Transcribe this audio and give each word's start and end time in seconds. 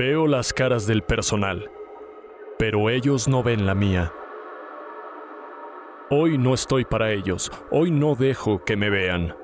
Veo 0.00 0.26
las 0.26 0.54
caras 0.54 0.86
del 0.86 1.02
personal, 1.02 1.70
pero 2.58 2.88
ellos 2.88 3.28
no 3.28 3.42
ven 3.42 3.66
la 3.66 3.74
mía. 3.74 4.14
Hoy 6.08 6.38
no 6.38 6.54
estoy 6.54 6.86
para 6.86 7.12
ellos, 7.12 7.52
hoy 7.70 7.90
no 7.90 8.14
dejo 8.14 8.64
que 8.64 8.78
me 8.78 8.88
vean. 8.88 9.36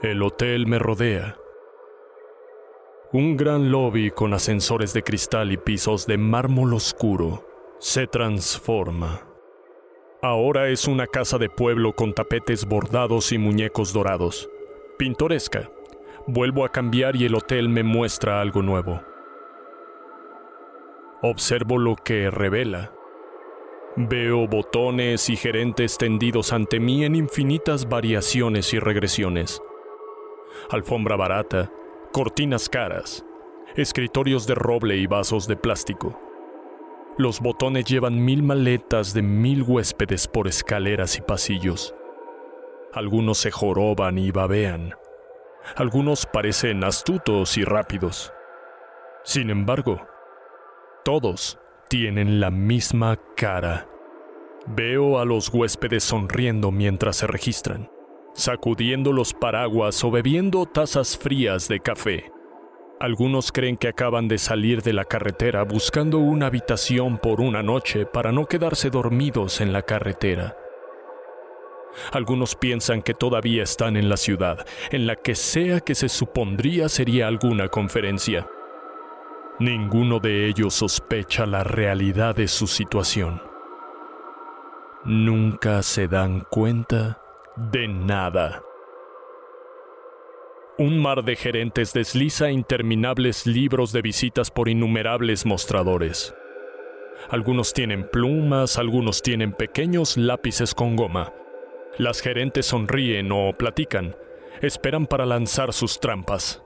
El 0.00 0.22
hotel 0.22 0.68
me 0.68 0.78
rodea. 0.78 1.36
Un 3.12 3.36
gran 3.36 3.72
lobby 3.72 4.12
con 4.12 4.32
ascensores 4.32 4.94
de 4.94 5.02
cristal 5.02 5.50
y 5.50 5.56
pisos 5.56 6.06
de 6.06 6.18
mármol 6.18 6.72
oscuro 6.72 7.44
se 7.80 8.06
transforma. 8.06 9.26
Ahora 10.22 10.68
es 10.68 10.86
una 10.86 11.08
casa 11.08 11.36
de 11.36 11.48
pueblo 11.48 11.96
con 11.96 12.14
tapetes 12.14 12.64
bordados 12.64 13.32
y 13.32 13.38
muñecos 13.38 13.92
dorados. 13.92 14.48
Pintoresca. 14.98 15.68
Vuelvo 16.28 16.64
a 16.64 16.68
cambiar 16.70 17.16
y 17.16 17.24
el 17.24 17.34
hotel 17.34 17.68
me 17.68 17.82
muestra 17.82 18.40
algo 18.40 18.62
nuevo. 18.62 19.00
Observo 21.26 21.78
lo 21.78 21.96
que 21.96 22.30
revela. 22.30 22.92
Veo 23.96 24.46
botones 24.46 25.30
y 25.30 25.36
gerentes 25.36 25.96
tendidos 25.96 26.52
ante 26.52 26.80
mí 26.80 27.02
en 27.06 27.14
infinitas 27.14 27.88
variaciones 27.88 28.74
y 28.74 28.78
regresiones. 28.78 29.62
Alfombra 30.68 31.16
barata, 31.16 31.72
cortinas 32.12 32.68
caras, 32.68 33.24
escritorios 33.74 34.46
de 34.46 34.54
roble 34.54 34.98
y 34.98 35.06
vasos 35.06 35.48
de 35.48 35.56
plástico. 35.56 36.20
Los 37.16 37.40
botones 37.40 37.86
llevan 37.86 38.22
mil 38.22 38.42
maletas 38.42 39.14
de 39.14 39.22
mil 39.22 39.62
huéspedes 39.62 40.28
por 40.28 40.46
escaleras 40.46 41.16
y 41.16 41.22
pasillos. 41.22 41.94
Algunos 42.92 43.38
se 43.38 43.50
joroban 43.50 44.18
y 44.18 44.30
babean. 44.30 44.92
Algunos 45.74 46.26
parecen 46.26 46.84
astutos 46.84 47.56
y 47.56 47.64
rápidos. 47.64 48.30
Sin 49.22 49.48
embargo, 49.48 50.06
todos 51.04 51.58
tienen 51.88 52.40
la 52.40 52.50
misma 52.50 53.20
cara. 53.36 53.86
Veo 54.66 55.18
a 55.18 55.26
los 55.26 55.50
huéspedes 55.52 56.02
sonriendo 56.02 56.70
mientras 56.70 57.16
se 57.16 57.26
registran, 57.26 57.90
sacudiendo 58.32 59.12
los 59.12 59.34
paraguas 59.34 60.02
o 60.02 60.10
bebiendo 60.10 60.64
tazas 60.64 61.18
frías 61.18 61.68
de 61.68 61.80
café. 61.80 62.32
Algunos 63.00 63.52
creen 63.52 63.76
que 63.76 63.88
acaban 63.88 64.28
de 64.28 64.38
salir 64.38 64.82
de 64.82 64.94
la 64.94 65.04
carretera 65.04 65.62
buscando 65.64 66.18
una 66.18 66.46
habitación 66.46 67.18
por 67.18 67.42
una 67.42 67.62
noche 67.62 68.06
para 68.06 68.32
no 68.32 68.46
quedarse 68.46 68.88
dormidos 68.88 69.60
en 69.60 69.74
la 69.74 69.82
carretera. 69.82 70.56
Algunos 72.12 72.54
piensan 72.56 73.02
que 73.02 73.12
todavía 73.12 73.62
están 73.62 73.96
en 73.96 74.08
la 74.08 74.16
ciudad, 74.16 74.66
en 74.90 75.06
la 75.06 75.16
que 75.16 75.34
sea 75.34 75.80
que 75.80 75.94
se 75.94 76.08
supondría 76.08 76.88
sería 76.88 77.28
alguna 77.28 77.68
conferencia. 77.68 78.48
Ninguno 79.60 80.18
de 80.18 80.48
ellos 80.48 80.74
sospecha 80.74 81.46
la 81.46 81.62
realidad 81.62 82.34
de 82.34 82.48
su 82.48 82.66
situación. 82.66 83.40
Nunca 85.04 85.82
se 85.84 86.08
dan 86.08 86.40
cuenta 86.50 87.20
de 87.56 87.86
nada. 87.86 88.64
Un 90.76 91.00
mar 91.00 91.22
de 91.22 91.36
gerentes 91.36 91.92
desliza 91.92 92.50
interminables 92.50 93.46
libros 93.46 93.92
de 93.92 94.02
visitas 94.02 94.50
por 94.50 94.68
innumerables 94.68 95.46
mostradores. 95.46 96.34
Algunos 97.30 97.72
tienen 97.72 98.08
plumas, 98.10 98.76
algunos 98.76 99.22
tienen 99.22 99.52
pequeños 99.52 100.16
lápices 100.16 100.74
con 100.74 100.96
goma. 100.96 101.32
Las 101.96 102.22
gerentes 102.22 102.66
sonríen 102.66 103.30
o 103.30 103.52
platican, 103.52 104.16
esperan 104.62 105.06
para 105.06 105.26
lanzar 105.26 105.72
sus 105.72 106.00
trampas. 106.00 106.60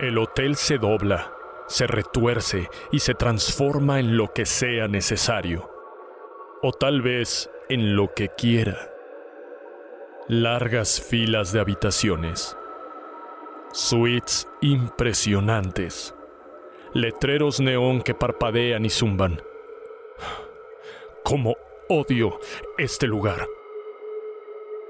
El 0.00 0.18
hotel 0.18 0.56
se 0.56 0.76
dobla, 0.76 1.35
se 1.68 1.86
retuerce 1.86 2.68
y 2.92 3.00
se 3.00 3.14
transforma 3.14 3.98
en 4.00 4.16
lo 4.16 4.32
que 4.32 4.46
sea 4.46 4.88
necesario. 4.88 5.70
O 6.62 6.72
tal 6.72 7.02
vez 7.02 7.50
en 7.68 7.96
lo 7.96 8.12
que 8.14 8.28
quiera. 8.28 8.92
Largas 10.28 11.00
filas 11.00 11.52
de 11.52 11.60
habitaciones. 11.60 12.56
Suites 13.72 14.48
impresionantes. 14.60 16.14
Letreros 16.94 17.60
neón 17.60 18.00
que 18.00 18.14
parpadean 18.14 18.84
y 18.84 18.90
zumban. 18.90 19.42
¡Cómo 21.24 21.56
odio 21.88 22.38
este 22.78 23.06
lugar! 23.06 23.46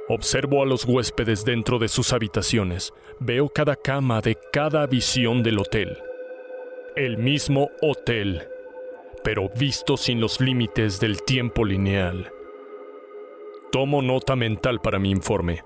Observo 0.08 0.62
a 0.62 0.66
los 0.66 0.84
huéspedes 0.84 1.44
dentro 1.44 1.80
de 1.80 1.88
sus 1.88 2.12
habitaciones. 2.12 2.92
Veo 3.18 3.48
cada 3.48 3.74
cama 3.74 4.20
de 4.20 4.38
cada 4.52 4.86
visión 4.86 5.42
del 5.42 5.58
hotel. 5.58 5.98
El 6.96 7.18
mismo 7.18 7.68
hotel, 7.82 8.48
pero 9.22 9.50
visto 9.50 9.98
sin 9.98 10.18
los 10.18 10.40
límites 10.40 10.98
del 10.98 11.22
tiempo 11.24 11.62
lineal. 11.62 12.32
Tomo 13.70 14.00
nota 14.00 14.34
mental 14.34 14.80
para 14.80 14.98
mi 14.98 15.10
informe. 15.10 15.62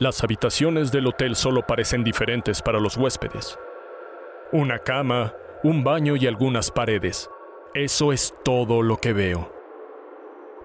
Las 0.00 0.24
habitaciones 0.24 0.90
del 0.90 1.06
hotel 1.06 1.36
solo 1.36 1.64
parecen 1.64 2.02
diferentes 2.02 2.60
para 2.60 2.80
los 2.80 2.96
huéspedes. 2.96 3.56
Una 4.50 4.80
cama, 4.80 5.32
un 5.62 5.84
baño 5.84 6.16
y 6.16 6.26
algunas 6.26 6.72
paredes. 6.72 7.30
Eso 7.72 8.12
es 8.12 8.34
todo 8.44 8.82
lo 8.82 8.96
que 8.96 9.12
veo. 9.12 9.52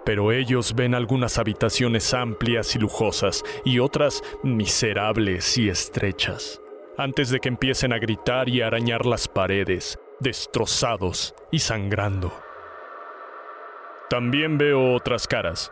Pero 0.05 0.31
ellos 0.31 0.73
ven 0.73 0.95
algunas 0.95 1.37
habitaciones 1.37 2.15
amplias 2.15 2.75
y 2.75 2.79
lujosas 2.79 3.43
y 3.63 3.77
otras 3.77 4.23
miserables 4.41 5.55
y 5.59 5.69
estrechas, 5.69 6.62
antes 6.97 7.29
de 7.29 7.39
que 7.39 7.49
empiecen 7.49 7.93
a 7.93 7.99
gritar 7.99 8.49
y 8.49 8.61
a 8.61 8.67
arañar 8.67 9.05
las 9.05 9.27
paredes, 9.27 9.99
destrozados 10.19 11.33
y 11.51 11.59
sangrando. 11.59 12.31
También 14.09 14.57
veo 14.57 14.93
otras 14.93 15.27
caras, 15.27 15.71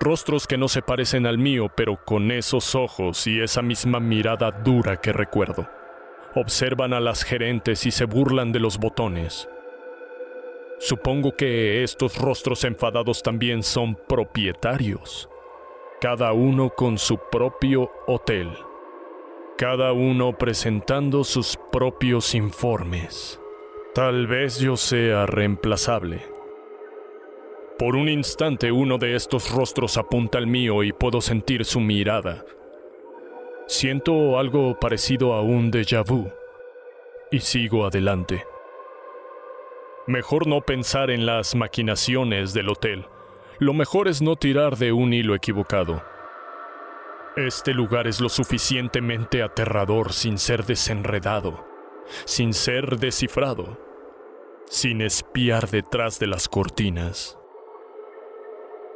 rostros 0.00 0.46
que 0.46 0.58
no 0.58 0.68
se 0.68 0.82
parecen 0.82 1.26
al 1.26 1.38
mío, 1.38 1.70
pero 1.76 2.04
con 2.04 2.30
esos 2.32 2.74
ojos 2.74 3.26
y 3.26 3.40
esa 3.40 3.62
misma 3.62 4.00
mirada 4.00 4.50
dura 4.50 5.00
que 5.00 5.12
recuerdo. 5.12 5.68
Observan 6.34 6.92
a 6.92 7.00
las 7.00 7.22
gerentes 7.22 7.86
y 7.86 7.90
se 7.90 8.04
burlan 8.04 8.52
de 8.52 8.60
los 8.60 8.78
botones. 8.78 9.48
Supongo 10.78 11.36
que 11.36 11.82
estos 11.82 12.18
rostros 12.18 12.64
enfadados 12.64 13.22
también 13.22 13.62
son 13.62 13.94
propietarios. 13.94 15.30
cada 16.00 16.32
uno 16.32 16.70
con 16.70 16.98
su 16.98 17.18
propio 17.30 17.90
hotel, 18.06 18.50
cada 19.56 19.94
uno 19.94 20.36
presentando 20.36 21.24
sus 21.24 21.58
propios 21.72 22.34
informes. 22.34 23.40
Tal 23.94 24.26
vez 24.26 24.58
yo 24.58 24.76
sea 24.76 25.24
reemplazable. 25.24 26.20
Por 27.78 27.96
un 27.96 28.10
instante 28.10 28.70
uno 28.70 28.98
de 28.98 29.16
estos 29.16 29.50
rostros 29.50 29.96
apunta 29.96 30.36
al 30.36 30.46
mío 30.46 30.82
y 30.82 30.92
puedo 30.92 31.22
sentir 31.22 31.64
su 31.64 31.80
mirada. 31.80 32.44
Siento 33.66 34.38
algo 34.38 34.78
parecido 34.78 35.32
a 35.32 35.40
un 35.40 35.70
déjà 35.72 36.04
vu 36.06 36.30
y 37.30 37.40
sigo 37.40 37.86
adelante. 37.86 38.44
Mejor 40.06 40.46
no 40.46 40.60
pensar 40.60 41.10
en 41.10 41.24
las 41.24 41.54
maquinaciones 41.54 42.52
del 42.52 42.68
hotel. 42.68 43.06
Lo 43.58 43.72
mejor 43.72 44.06
es 44.06 44.20
no 44.20 44.36
tirar 44.36 44.76
de 44.76 44.92
un 44.92 45.14
hilo 45.14 45.34
equivocado. 45.34 46.02
Este 47.36 47.74
lugar 47.74 48.06
es 48.06 48.20
lo 48.20 48.28
suficientemente 48.28 49.42
aterrador 49.42 50.12
sin 50.12 50.38
ser 50.38 50.64
desenredado, 50.64 51.66
sin 52.24 52.54
ser 52.54 52.98
descifrado 52.98 53.86
sin 54.68 55.00
espiar 55.00 55.68
detrás 55.68 56.18
de 56.18 56.26
las 56.26 56.48
cortinas. 56.48 57.38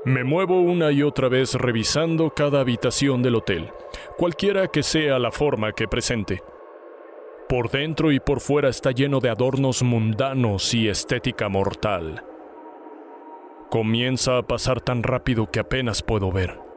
Me 0.04 0.24
muevo 0.24 0.60
una 0.60 0.90
y 0.92 1.02
otra 1.02 1.28
vez 1.28 1.54
revisando 1.54 2.30
cada 2.30 2.60
habitación 2.60 3.22
del 3.22 3.36
hotel, 3.36 3.70
cualquiera 4.16 4.68
que 4.68 4.82
sea 4.82 5.18
la 5.18 5.30
forma 5.30 5.72
que 5.72 5.86
presente. 5.86 6.42
Por 7.48 7.70
dentro 7.70 8.12
y 8.12 8.20
por 8.20 8.40
fuera 8.40 8.68
está 8.68 8.92
lleno 8.92 9.20
de 9.20 9.28
adornos 9.28 9.82
mundanos 9.82 10.72
y 10.72 10.88
estética 10.88 11.48
mortal. 11.48 12.24
Comienza 13.68 14.38
a 14.38 14.42
pasar 14.42 14.80
tan 14.80 15.02
rápido 15.02 15.50
que 15.50 15.60
apenas 15.60 16.02
puedo 16.02 16.32
ver. 16.32 16.69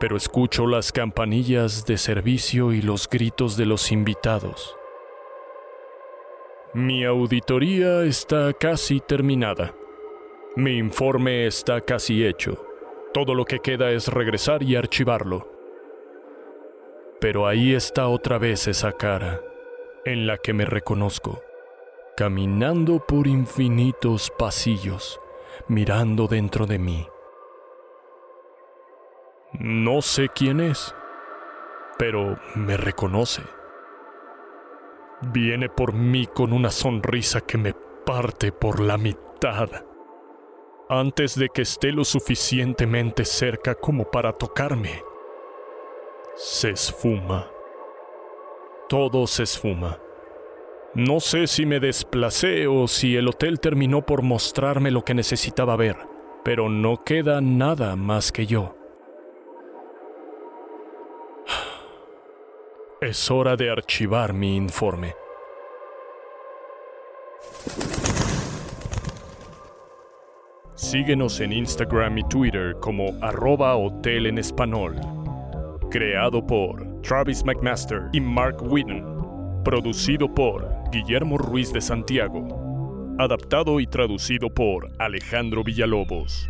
Pero 0.00 0.16
escucho 0.16 0.66
las 0.66 0.92
campanillas 0.92 1.86
de 1.86 1.98
servicio 1.98 2.72
y 2.72 2.82
los 2.82 3.08
gritos 3.08 3.56
de 3.56 3.66
los 3.66 3.92
invitados. 3.92 4.76
Mi 6.74 7.04
auditoría 7.04 8.02
está 8.02 8.52
casi 8.52 8.98
terminada. 8.98 9.72
Mi 10.56 10.76
informe 10.76 11.46
está 11.46 11.80
casi 11.80 12.26
hecho. 12.26 12.66
Todo 13.12 13.34
lo 13.34 13.44
que 13.44 13.60
queda 13.60 13.92
es 13.92 14.08
regresar 14.08 14.64
y 14.64 14.74
archivarlo. 14.74 15.48
Pero 17.20 17.46
ahí 17.46 17.74
está 17.74 18.08
otra 18.08 18.38
vez 18.38 18.66
esa 18.66 18.90
cara, 18.90 19.40
en 20.04 20.26
la 20.26 20.36
que 20.36 20.52
me 20.52 20.64
reconozco, 20.64 21.42
caminando 22.16 22.98
por 22.98 23.28
infinitos 23.28 24.32
pasillos, 24.36 25.20
mirando 25.68 26.26
dentro 26.26 26.66
de 26.66 26.80
mí. 26.80 27.06
No 29.60 30.02
sé 30.02 30.28
quién 30.34 30.58
es, 30.58 30.94
pero 31.96 32.38
me 32.56 32.76
reconoce. 32.76 33.42
Viene 35.32 35.68
por 35.68 35.92
mí 35.92 36.26
con 36.26 36.52
una 36.52 36.70
sonrisa 36.70 37.40
que 37.40 37.56
me 37.56 37.72
parte 38.04 38.50
por 38.50 38.80
la 38.80 38.98
mitad. 38.98 39.68
Antes 40.88 41.36
de 41.38 41.48
que 41.50 41.62
esté 41.62 41.92
lo 41.92 42.04
suficientemente 42.04 43.24
cerca 43.24 43.76
como 43.76 44.10
para 44.10 44.32
tocarme, 44.32 45.02
se 46.34 46.70
esfuma. 46.70 47.48
Todo 48.88 49.26
se 49.28 49.44
esfuma. 49.44 50.00
No 50.94 51.20
sé 51.20 51.46
si 51.46 51.64
me 51.64 51.78
desplacé 51.78 52.66
o 52.66 52.88
si 52.88 53.16
el 53.16 53.28
hotel 53.28 53.60
terminó 53.60 54.04
por 54.04 54.22
mostrarme 54.22 54.90
lo 54.90 55.04
que 55.04 55.14
necesitaba 55.14 55.76
ver, 55.76 55.96
pero 56.44 56.68
no 56.68 57.04
queda 57.04 57.40
nada 57.40 57.94
más 57.94 58.32
que 58.32 58.46
yo. 58.46 58.76
Es 63.00 63.28
hora 63.28 63.56
de 63.56 63.70
archivar 63.70 64.32
mi 64.32 64.56
informe. 64.56 65.14
Síguenos 70.76 71.40
en 71.40 71.52
Instagram 71.52 72.18
y 72.18 72.28
Twitter 72.28 72.76
como 72.80 73.12
arroba 73.20 73.76
hotel 73.76 74.26
en 74.26 74.38
español. 74.38 74.94
Creado 75.90 76.46
por 76.46 77.02
Travis 77.02 77.44
McMaster 77.44 78.02
y 78.12 78.20
Mark 78.20 78.62
Whitten. 78.62 79.04
Producido 79.64 80.32
por 80.32 80.70
Guillermo 80.92 81.36
Ruiz 81.36 81.72
de 81.72 81.80
Santiago. 81.80 82.46
Adaptado 83.18 83.80
y 83.80 83.88
traducido 83.88 84.48
por 84.50 84.88
Alejandro 85.00 85.64
Villalobos. 85.64 86.48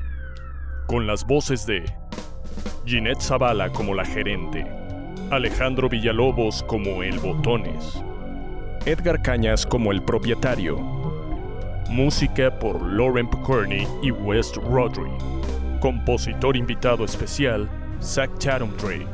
Con 0.89 1.07
las 1.07 1.27
voces 1.27 1.65
de 1.67 1.85
Ginette 2.85 3.23
Zavala 3.23 3.71
como 3.71 3.95
la 3.95 4.05
gerente. 4.05 4.84
Alejandro 5.31 5.89
Villalobos 5.89 6.63
como 6.63 7.03
el 7.03 7.19
Botones, 7.19 8.03
Edgar 8.85 9.23
Cañas 9.23 9.65
como 9.65 9.91
el 9.91 10.03
propietario, 10.03 10.79
música 11.89 12.59
por 12.59 12.81
Lauren 12.83 13.29
Picorni 13.29 13.87
y 14.03 14.11
West 14.11 14.57
Rodri, 14.57 15.11
compositor 15.81 16.57
invitado 16.57 17.05
especial 17.05 17.69
Zach 18.03 18.31
Chatham 18.39 18.77
Drake. 18.77 19.07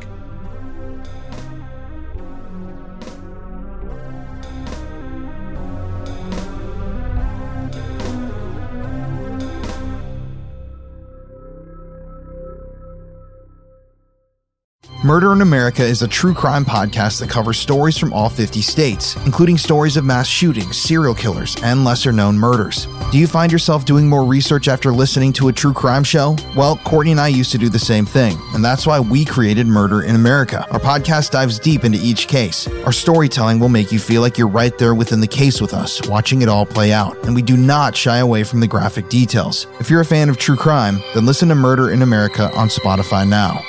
Murder 15.11 15.33
in 15.33 15.41
America 15.41 15.83
is 15.83 16.03
a 16.03 16.07
true 16.07 16.33
crime 16.33 16.65
podcast 16.65 17.19
that 17.19 17.29
covers 17.29 17.59
stories 17.59 17.99
from 17.99 18.13
all 18.13 18.29
50 18.29 18.63
states, 18.63 19.17
including 19.27 19.59
stories 19.59 19.97
of 19.97 20.05
mass 20.05 20.29
shootings, 20.29 20.77
serial 20.77 21.17
killers, 21.17 21.57
and 21.65 21.85
lesser 21.85 22.13
known 22.13 22.39
murders. 22.39 22.87
Do 23.11 23.19
you 23.19 23.27
find 23.27 23.51
yourself 23.51 23.85
doing 23.85 24.09
more 24.09 24.25
research 24.25 24.69
after 24.69 24.93
listening 24.93 25.33
to 25.33 25.49
a 25.49 25.53
true 25.53 25.73
crime 25.73 26.05
show? 26.05 26.37
Well, 26.55 26.77
Courtney 26.85 27.11
and 27.11 27.21
I 27.21 27.27
used 27.27 27.51
to 27.51 27.59
do 27.59 27.69
the 27.69 27.77
same 27.77 28.07
thing, 28.07 28.39
and 28.55 28.65
that's 28.65 28.87
why 28.87 29.01
we 29.01 29.25
created 29.25 29.67
Murder 29.67 30.03
in 30.03 30.15
America. 30.15 30.65
Our 30.71 30.79
podcast 30.79 31.33
dives 31.33 31.59
deep 31.59 31.83
into 31.83 31.99
each 32.01 32.29
case. 32.29 32.69
Our 32.85 32.93
storytelling 32.93 33.59
will 33.59 33.69
make 33.69 33.91
you 33.91 33.99
feel 33.99 34.23
like 34.23 34.39
you're 34.39 34.47
right 34.47 34.79
there 34.79 34.95
within 34.95 35.19
the 35.19 35.27
case 35.27 35.61
with 35.61 35.75
us, 35.75 36.01
watching 36.07 36.43
it 36.43 36.49
all 36.49 36.65
play 36.65 36.93
out, 36.93 37.17
and 37.25 37.35
we 37.35 37.43
do 37.43 37.57
not 37.57 37.97
shy 37.97 38.19
away 38.19 38.45
from 38.45 38.61
the 38.61 38.69
graphic 38.69 39.09
details. 39.09 39.67
If 39.81 39.91
you're 39.91 40.03
a 40.03 40.05
fan 40.05 40.29
of 40.29 40.39
true 40.39 40.55
crime, 40.55 41.03
then 41.15 41.27
listen 41.27 41.49
to 41.49 41.57
Murder 41.57 41.91
in 41.91 42.03
America 42.03 42.55
on 42.55 42.69
Spotify 42.69 43.29
now. 43.29 43.61